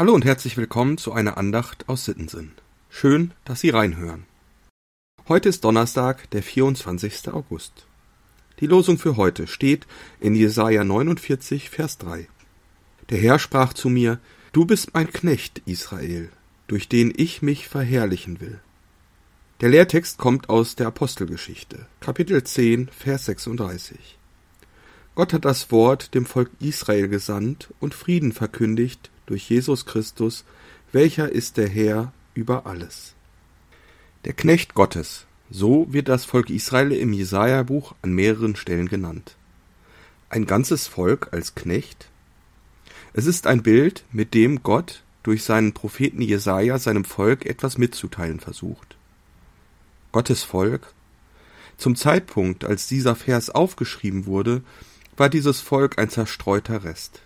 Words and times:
Hallo 0.00 0.14
und 0.14 0.24
herzlich 0.24 0.56
willkommen 0.56 0.96
zu 0.96 1.12
einer 1.12 1.36
Andacht 1.36 1.86
aus 1.86 2.06
Sittensinn. 2.06 2.52
Schön, 2.88 3.32
dass 3.44 3.60
Sie 3.60 3.68
reinhören. 3.68 4.24
Heute 5.28 5.50
ist 5.50 5.62
Donnerstag, 5.62 6.30
der 6.30 6.42
24. 6.42 7.28
August. 7.28 7.86
Die 8.60 8.66
Losung 8.66 8.96
für 8.96 9.18
heute 9.18 9.46
steht 9.46 9.86
in 10.18 10.34
Jesaja 10.34 10.84
49, 10.84 11.68
Vers 11.68 11.98
3. 11.98 12.28
Der 13.10 13.18
Herr 13.18 13.38
sprach 13.38 13.74
zu 13.74 13.90
mir, 13.90 14.20
Du 14.52 14.64
bist 14.64 14.94
mein 14.94 15.12
Knecht, 15.12 15.60
Israel, 15.66 16.30
durch 16.66 16.88
den 16.88 17.12
ich 17.14 17.42
mich 17.42 17.68
verherrlichen 17.68 18.40
will. 18.40 18.58
Der 19.60 19.68
Lehrtext 19.68 20.16
kommt 20.16 20.48
aus 20.48 20.76
der 20.76 20.86
Apostelgeschichte, 20.86 21.84
Kapitel 22.00 22.42
10, 22.42 22.88
Vers 22.88 23.26
36. 23.26 24.18
Gott 25.14 25.34
hat 25.34 25.44
das 25.44 25.70
Wort 25.70 26.14
dem 26.14 26.24
Volk 26.24 26.50
Israel 26.58 27.08
gesandt 27.08 27.74
und 27.80 27.92
Frieden 27.92 28.32
verkündigt 28.32 29.10
durch 29.30 29.48
Jesus 29.48 29.86
Christus, 29.86 30.44
welcher 30.90 31.30
ist 31.30 31.56
der 31.56 31.68
Herr 31.68 32.12
über 32.34 32.66
alles. 32.66 33.14
Der 34.24 34.32
Knecht 34.32 34.74
Gottes, 34.74 35.24
so 35.50 35.86
wird 35.88 36.08
das 36.08 36.24
Volk 36.24 36.50
Israel 36.50 36.90
im 36.90 37.12
Jesaja-Buch 37.12 37.94
an 38.02 38.12
mehreren 38.12 38.56
Stellen 38.56 38.88
genannt. 38.88 39.36
Ein 40.30 40.46
ganzes 40.46 40.88
Volk 40.88 41.28
als 41.30 41.54
Knecht? 41.54 42.08
Es 43.12 43.26
ist 43.26 43.46
ein 43.46 43.62
Bild, 43.62 44.04
mit 44.10 44.34
dem 44.34 44.64
Gott 44.64 45.04
durch 45.22 45.44
seinen 45.44 45.74
Propheten 45.74 46.22
Jesaja 46.22 46.80
seinem 46.80 47.04
Volk 47.04 47.46
etwas 47.46 47.78
mitzuteilen 47.78 48.40
versucht. 48.40 48.96
Gottes 50.10 50.42
Volk? 50.42 50.92
Zum 51.76 51.94
Zeitpunkt, 51.94 52.64
als 52.64 52.88
dieser 52.88 53.14
Vers 53.14 53.48
aufgeschrieben 53.48 54.26
wurde, 54.26 54.62
war 55.16 55.28
dieses 55.28 55.60
Volk 55.60 56.00
ein 56.00 56.10
zerstreuter 56.10 56.82
Rest. 56.82 57.22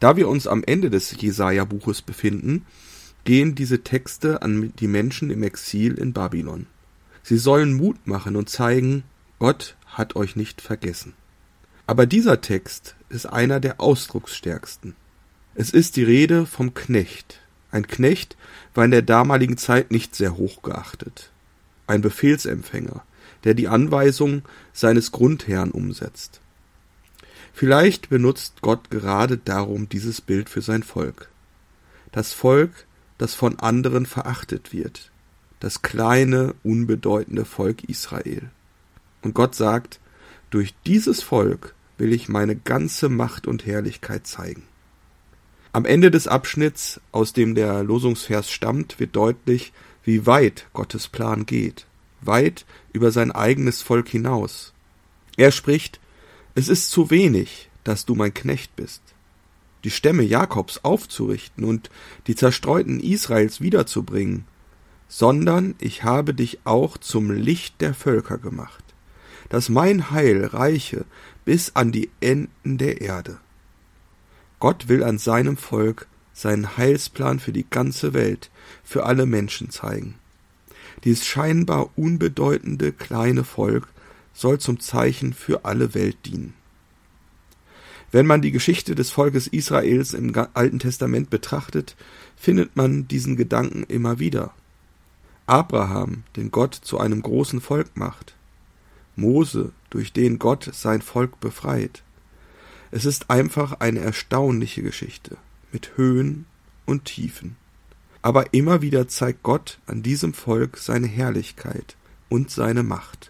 Da 0.00 0.16
wir 0.16 0.28
uns 0.28 0.46
am 0.46 0.64
Ende 0.64 0.90
des 0.90 1.14
Jesaja-Buches 1.20 2.02
befinden, 2.02 2.66
gehen 3.24 3.54
diese 3.54 3.82
Texte 3.84 4.42
an 4.42 4.72
die 4.78 4.88
Menschen 4.88 5.30
im 5.30 5.42
Exil 5.42 5.94
in 5.94 6.14
Babylon. 6.14 6.66
Sie 7.22 7.36
sollen 7.36 7.74
Mut 7.74 8.06
machen 8.06 8.34
und 8.34 8.48
zeigen, 8.48 9.04
Gott 9.38 9.76
hat 9.86 10.16
euch 10.16 10.36
nicht 10.36 10.62
vergessen. 10.62 11.12
Aber 11.86 12.06
dieser 12.06 12.40
Text 12.40 12.96
ist 13.10 13.26
einer 13.26 13.60
der 13.60 13.80
ausdrucksstärksten. 13.80 14.96
Es 15.54 15.70
ist 15.70 15.96
die 15.96 16.04
Rede 16.04 16.46
vom 16.46 16.72
Knecht. 16.72 17.40
Ein 17.70 17.86
Knecht 17.86 18.36
war 18.74 18.84
in 18.84 18.90
der 18.90 19.02
damaligen 19.02 19.58
Zeit 19.58 19.90
nicht 19.90 20.14
sehr 20.14 20.36
hoch 20.36 20.62
geachtet. 20.62 21.30
Ein 21.86 22.00
Befehlsempfänger, 22.00 23.04
der 23.44 23.54
die 23.54 23.68
Anweisung 23.68 24.42
seines 24.72 25.12
Grundherrn 25.12 25.72
umsetzt. 25.72 26.40
Vielleicht 27.60 28.08
benutzt 28.08 28.62
Gott 28.62 28.88
gerade 28.88 29.36
darum 29.36 29.86
dieses 29.86 30.22
Bild 30.22 30.48
für 30.48 30.62
sein 30.62 30.82
Volk. 30.82 31.28
Das 32.10 32.32
Volk, 32.32 32.86
das 33.18 33.34
von 33.34 33.58
anderen 33.58 34.06
verachtet 34.06 34.72
wird. 34.72 35.10
Das 35.58 35.82
kleine, 35.82 36.54
unbedeutende 36.62 37.44
Volk 37.44 37.84
Israel. 37.84 38.48
Und 39.20 39.34
Gott 39.34 39.54
sagt, 39.54 40.00
durch 40.48 40.74
dieses 40.86 41.22
Volk 41.22 41.74
will 41.98 42.14
ich 42.14 42.30
meine 42.30 42.56
ganze 42.56 43.10
Macht 43.10 43.46
und 43.46 43.66
Herrlichkeit 43.66 44.26
zeigen. 44.26 44.62
Am 45.74 45.84
Ende 45.84 46.10
des 46.10 46.28
Abschnitts, 46.28 46.98
aus 47.12 47.34
dem 47.34 47.54
der 47.54 47.82
Losungsvers 47.82 48.50
stammt, 48.50 48.98
wird 48.98 49.14
deutlich, 49.14 49.74
wie 50.02 50.24
weit 50.24 50.66
Gottes 50.72 51.08
Plan 51.08 51.44
geht, 51.44 51.84
weit 52.22 52.64
über 52.94 53.10
sein 53.10 53.30
eigenes 53.30 53.82
Volk 53.82 54.08
hinaus. 54.08 54.72
Er 55.36 55.52
spricht, 55.52 56.00
es 56.54 56.68
ist 56.68 56.90
zu 56.90 57.10
wenig, 57.10 57.70
dass 57.84 58.06
du 58.06 58.14
mein 58.14 58.34
Knecht 58.34 58.76
bist. 58.76 59.02
Die 59.84 59.90
Stämme 59.90 60.22
Jakobs 60.22 60.78
aufzurichten 60.84 61.64
und 61.64 61.90
die 62.26 62.34
zerstreuten 62.34 63.00
Israels 63.00 63.60
wiederzubringen, 63.60 64.44
sondern 65.08 65.74
ich 65.78 66.04
habe 66.04 66.34
dich 66.34 66.60
auch 66.64 66.98
zum 66.98 67.30
Licht 67.30 67.80
der 67.80 67.94
Völker 67.94 68.38
gemacht, 68.38 68.84
dass 69.48 69.68
mein 69.68 70.10
Heil 70.10 70.44
reiche 70.44 71.04
bis 71.44 71.74
an 71.74 71.92
die 71.92 72.10
Enden 72.20 72.78
der 72.78 73.00
Erde. 73.00 73.38
Gott 74.58 74.88
will 74.88 75.02
an 75.02 75.18
seinem 75.18 75.56
Volk 75.56 76.06
seinen 76.32 76.76
Heilsplan 76.76 77.38
für 77.38 77.52
die 77.52 77.66
ganze 77.68 78.14
Welt, 78.14 78.50
für 78.84 79.04
alle 79.04 79.26
Menschen 79.26 79.70
zeigen. 79.70 80.14
Dieses 81.04 81.26
scheinbar 81.26 81.90
unbedeutende 81.96 82.92
kleine 82.92 83.44
Volk 83.44 83.88
soll 84.32 84.58
zum 84.58 84.80
Zeichen 84.80 85.32
für 85.32 85.64
alle 85.64 85.94
Welt 85.94 86.16
dienen. 86.24 86.54
Wenn 88.12 88.26
man 88.26 88.42
die 88.42 88.50
Geschichte 88.50 88.94
des 88.94 89.10
Volkes 89.10 89.46
Israels 89.46 90.14
im 90.14 90.32
Alten 90.54 90.80
Testament 90.80 91.30
betrachtet, 91.30 91.96
findet 92.36 92.74
man 92.74 93.06
diesen 93.06 93.36
Gedanken 93.36 93.84
immer 93.84 94.18
wieder. 94.18 94.52
Abraham, 95.46 96.24
den 96.36 96.50
Gott 96.50 96.74
zu 96.74 96.98
einem 96.98 97.22
großen 97.22 97.60
Volk 97.60 97.96
macht. 97.96 98.34
Mose, 99.14 99.72
durch 99.90 100.12
den 100.12 100.38
Gott 100.38 100.70
sein 100.72 101.02
Volk 101.02 101.38
befreit. 101.40 102.02
Es 102.90 103.04
ist 103.04 103.30
einfach 103.30 103.80
eine 103.80 104.00
erstaunliche 104.00 104.82
Geschichte 104.82 105.36
mit 105.70 105.96
Höhen 105.96 106.46
und 106.86 107.04
Tiefen. 107.04 107.56
Aber 108.22 108.52
immer 108.52 108.82
wieder 108.82 109.06
zeigt 109.08 109.42
Gott 109.42 109.78
an 109.86 110.02
diesem 110.02 110.34
Volk 110.34 110.78
seine 110.78 111.06
Herrlichkeit 111.06 111.96
und 112.28 112.50
seine 112.50 112.82
Macht 112.82 113.29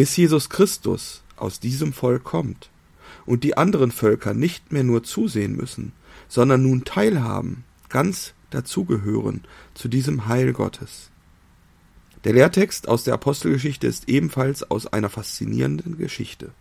bis 0.00 0.16
Jesus 0.16 0.48
Christus 0.48 1.22
aus 1.36 1.60
diesem 1.60 1.92
Volk 1.92 2.24
kommt 2.24 2.70
und 3.26 3.44
die 3.44 3.58
anderen 3.58 3.90
Völker 3.90 4.32
nicht 4.32 4.72
mehr 4.72 4.82
nur 4.82 5.02
zusehen 5.02 5.54
müssen, 5.54 5.92
sondern 6.26 6.62
nun 6.62 6.86
teilhaben, 6.86 7.64
ganz 7.90 8.32
dazugehören 8.48 9.42
zu 9.74 9.88
diesem 9.88 10.26
Heil 10.26 10.54
Gottes. 10.54 11.10
Der 12.24 12.32
Lehrtext 12.32 12.88
aus 12.88 13.04
der 13.04 13.12
Apostelgeschichte 13.12 13.86
ist 13.86 14.08
ebenfalls 14.08 14.62
aus 14.62 14.86
einer 14.86 15.10
faszinierenden 15.10 15.98
Geschichte. 15.98 16.52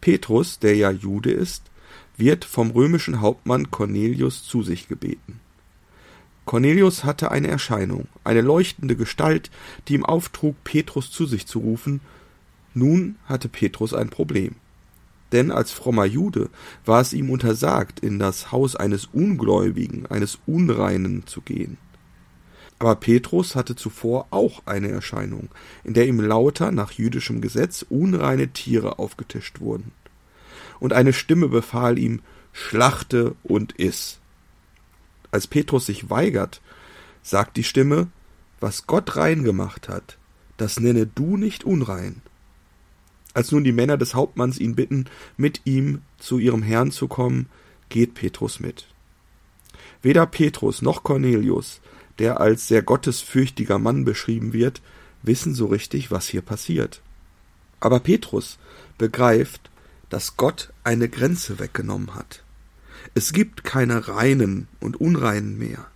Petrus, 0.00 0.58
der 0.58 0.74
ja 0.74 0.90
Jude 0.90 1.30
ist, 1.30 1.64
wird 2.16 2.46
vom 2.46 2.70
römischen 2.70 3.20
Hauptmann 3.20 3.70
Cornelius 3.70 4.44
zu 4.44 4.62
sich 4.62 4.88
gebeten. 4.88 5.40
Cornelius 6.46 7.04
hatte 7.04 7.30
eine 7.32 7.48
Erscheinung, 7.48 8.08
eine 8.24 8.40
leuchtende 8.40 8.96
Gestalt, 8.96 9.50
die 9.88 9.92
ihm 9.92 10.06
auftrug, 10.06 10.56
Petrus 10.64 11.10
zu 11.10 11.26
sich 11.26 11.46
zu 11.46 11.58
rufen 11.58 12.00
nun 12.74 13.16
hatte 13.26 13.48
Petrus 13.48 13.94
ein 13.94 14.10
Problem. 14.10 14.56
Denn 15.32 15.50
als 15.50 15.72
frommer 15.72 16.04
Jude 16.04 16.50
war 16.84 17.00
es 17.00 17.12
ihm 17.12 17.30
untersagt, 17.30 18.00
in 18.00 18.18
das 18.18 18.52
Haus 18.52 18.76
eines 18.76 19.06
Ungläubigen, 19.06 20.06
eines 20.06 20.38
Unreinen 20.46 21.26
zu 21.26 21.40
gehen. 21.40 21.78
Aber 22.78 22.96
Petrus 22.96 23.54
hatte 23.54 23.76
zuvor 23.76 24.26
auch 24.30 24.62
eine 24.66 24.90
Erscheinung, 24.90 25.48
in 25.84 25.94
der 25.94 26.06
ihm 26.06 26.20
lauter 26.20 26.72
nach 26.72 26.90
jüdischem 26.90 27.40
Gesetz 27.40 27.86
unreine 27.88 28.48
Tiere 28.48 28.98
aufgetischt 28.98 29.60
wurden. 29.60 29.92
Und 30.80 30.92
eine 30.92 31.12
Stimme 31.12 31.48
befahl 31.48 31.98
ihm, 31.98 32.20
schlachte 32.52 33.36
und 33.44 33.72
iss. 33.78 34.18
Als 35.30 35.46
Petrus 35.46 35.86
sich 35.86 36.10
weigert, 36.10 36.60
sagt 37.22 37.56
die 37.56 37.64
Stimme, 37.64 38.08
was 38.60 38.86
Gott 38.86 39.16
rein 39.16 39.44
gemacht 39.44 39.88
hat, 39.88 40.18
das 40.56 40.78
nenne 40.78 41.06
du 41.06 41.36
nicht 41.36 41.64
unrein. 41.64 42.20
Als 43.34 43.52
nun 43.52 43.64
die 43.64 43.72
Männer 43.72 43.96
des 43.96 44.14
Hauptmanns 44.14 44.58
ihn 44.58 44.74
bitten, 44.74 45.06
mit 45.36 45.62
ihm 45.64 46.02
zu 46.18 46.38
ihrem 46.38 46.62
Herrn 46.62 46.90
zu 46.90 47.08
kommen, 47.08 47.46
geht 47.88 48.14
Petrus 48.14 48.60
mit. 48.60 48.86
Weder 50.02 50.26
Petrus 50.26 50.82
noch 50.82 51.02
Cornelius, 51.02 51.80
der 52.18 52.40
als 52.40 52.68
sehr 52.68 52.82
gottesfürchtiger 52.82 53.78
Mann 53.78 54.04
beschrieben 54.04 54.52
wird, 54.52 54.82
wissen 55.22 55.54
so 55.54 55.66
richtig, 55.66 56.10
was 56.10 56.28
hier 56.28 56.42
passiert. 56.42 57.00
Aber 57.80 58.00
Petrus 58.00 58.58
begreift, 58.98 59.70
dass 60.08 60.36
Gott 60.36 60.72
eine 60.84 61.08
Grenze 61.08 61.58
weggenommen 61.58 62.14
hat. 62.14 62.42
Es 63.14 63.32
gibt 63.32 63.64
keine 63.64 64.08
Reinen 64.08 64.68
und 64.80 65.00
Unreinen 65.00 65.58
mehr. 65.58 65.86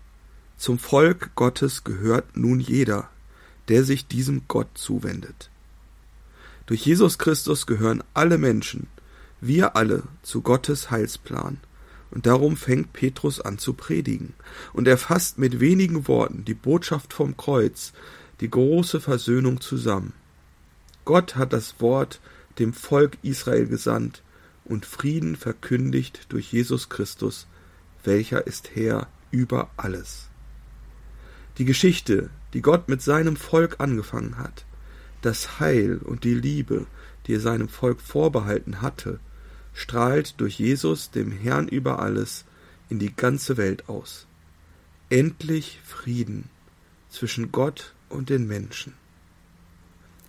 Zum 0.56 0.78
Volk 0.78 1.34
Gottes 1.34 1.84
gehört 1.84 2.36
nun 2.36 2.60
jeder, 2.60 3.10
der 3.68 3.84
sich 3.84 4.06
diesem 4.06 4.42
Gott 4.48 4.68
zuwendet. 4.74 5.50
Durch 6.66 6.84
Jesus 6.84 7.18
Christus 7.18 7.66
gehören 7.66 8.02
alle 8.12 8.38
Menschen, 8.38 8.88
wir 9.40 9.76
alle, 9.76 10.02
zu 10.22 10.42
Gottes 10.42 10.90
Heilsplan. 10.90 11.58
Und 12.10 12.26
darum 12.26 12.56
fängt 12.56 12.92
Petrus 12.92 13.40
an 13.40 13.58
zu 13.58 13.72
predigen. 13.72 14.34
Und 14.72 14.88
er 14.88 14.98
fasst 14.98 15.38
mit 15.38 15.60
wenigen 15.60 16.08
Worten 16.08 16.44
die 16.44 16.54
Botschaft 16.54 17.12
vom 17.12 17.36
Kreuz, 17.36 17.92
die 18.40 18.50
große 18.50 19.00
Versöhnung 19.00 19.60
zusammen. 19.60 20.12
Gott 21.04 21.36
hat 21.36 21.52
das 21.52 21.80
Wort 21.80 22.20
dem 22.58 22.72
Volk 22.72 23.18
Israel 23.22 23.66
gesandt 23.66 24.22
und 24.64 24.86
Frieden 24.86 25.36
verkündigt 25.36 26.26
durch 26.30 26.52
Jesus 26.52 26.88
Christus, 26.88 27.46
welcher 28.02 28.46
ist 28.46 28.74
Herr 28.74 29.08
über 29.30 29.70
alles. 29.76 30.28
Die 31.58 31.64
Geschichte, 31.64 32.30
die 32.54 32.62
Gott 32.62 32.88
mit 32.88 33.02
seinem 33.02 33.36
Volk 33.36 33.76
angefangen 33.78 34.38
hat, 34.38 34.64
das 35.26 35.58
Heil 35.58 35.98
und 35.98 36.24
die 36.24 36.34
Liebe, 36.34 36.86
die 37.26 37.34
er 37.34 37.40
seinem 37.40 37.68
Volk 37.68 38.00
vorbehalten 38.00 38.80
hatte, 38.80 39.18
strahlt 39.74 40.40
durch 40.40 40.58
Jesus, 40.58 41.10
dem 41.10 41.32
Herrn 41.32 41.68
über 41.68 41.98
alles, 41.98 42.44
in 42.88 42.98
die 42.98 43.14
ganze 43.14 43.56
Welt 43.56 43.88
aus. 43.88 44.26
Endlich 45.10 45.80
Frieden 45.84 46.44
zwischen 47.10 47.50
Gott 47.50 47.92
und 48.08 48.30
den 48.30 48.46
Menschen. 48.46 48.94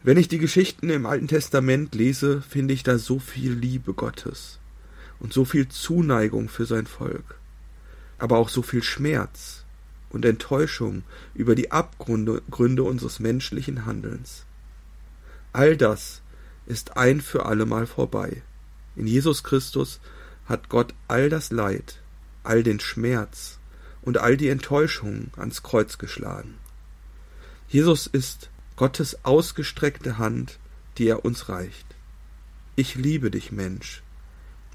Wenn 0.04 0.18
ich 0.18 0.28
die 0.28 0.40
Geschichten 0.40 0.90
im 0.90 1.06
Alten 1.06 1.28
Testament 1.28 1.94
lese, 1.94 2.42
finde 2.42 2.74
ich 2.74 2.84
da 2.84 2.98
so 2.98 3.20
viel 3.20 3.54
Liebe 3.54 3.94
Gottes 3.94 4.60
und 5.20 5.34
so 5.34 5.46
viel 5.46 5.68
Zuneigung 5.68 6.50
für 6.50 6.66
sein 6.66 6.88
Volk, 6.88 7.40
aber 8.18 8.38
auch 8.38 8.50
so 8.50 8.62
viel 8.64 8.84
Schmerz 8.84 9.64
und 10.10 10.26
Enttäuschung 10.26 11.04
über 11.36 11.56
die 11.56 11.72
Abgründe 11.72 12.84
unseres 12.84 13.20
menschlichen 13.20 13.86
Handelns. 13.86 14.48
All 15.54 15.78
das 15.78 16.22
ist 16.66 16.98
ein 16.98 17.22
für 17.22 17.46
allemal 17.46 17.88
vorbei. 17.88 18.44
In 18.96 19.08
Jesus 19.08 19.44
Christus 19.44 20.00
hat 20.46 20.70
Gott 20.70 20.94
all 21.08 21.30
das 21.30 21.52
Leid, 21.52 22.02
all 22.44 22.64
den 22.64 22.80
Schmerz 22.80 23.60
und 24.02 24.18
all 24.18 24.38
die 24.38 24.50
Enttäuschung 24.50 25.32
ans 25.38 25.64
Kreuz 25.64 25.98
geschlagen. 25.98 26.56
Jesus 27.68 28.08
ist 28.08 28.50
Gottes 28.76 29.26
ausgestreckte 29.26 30.18
Hand, 30.18 30.60
die 30.98 31.08
er 31.08 31.26
uns 31.26 31.50
reicht. 31.50 31.86
Ich 32.76 32.96
liebe 32.96 33.32
dich, 33.32 33.52
Mensch. 33.52 34.04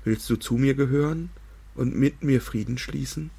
Willst 0.04 0.28
du 0.28 0.36
zu 0.36 0.54
mir 0.54 0.74
gehören 0.74 1.30
und 1.74 1.94
mit 1.94 2.22
mir 2.22 2.40
Frieden 2.40 2.78
schließen? 2.78 3.30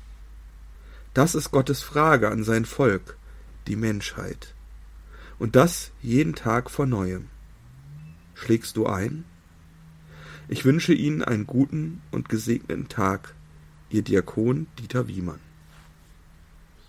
Das 1.13 1.35
ist 1.35 1.51
Gottes 1.51 1.83
Frage 1.83 2.31
an 2.31 2.43
sein 2.43 2.65
Volk, 2.65 3.17
die 3.67 3.75
Menschheit. 3.75 4.53
Und 5.39 5.55
das 5.55 5.91
jeden 6.01 6.35
Tag 6.35 6.69
vor 6.69 6.85
neuem. 6.85 7.29
Schlägst 8.35 8.77
du 8.77 8.87
ein? 8.87 9.25
Ich 10.47 10.65
wünsche 10.65 10.93
Ihnen 10.93 11.23
einen 11.23 11.47
guten 11.47 12.01
und 12.11 12.29
gesegneten 12.29 12.89
Tag, 12.89 13.35
Ihr 13.89 14.01
Diakon 14.01 14.67
Dieter 14.79 15.07
Wiemann. 15.07 15.39